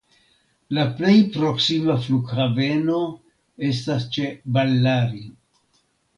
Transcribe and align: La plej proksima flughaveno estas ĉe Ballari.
La 0.77 0.85
plej 1.01 1.11
proksima 1.35 1.97
flughaveno 2.05 3.03
estas 3.69 4.09
ĉe 4.19 4.33
Ballari. 4.59 5.25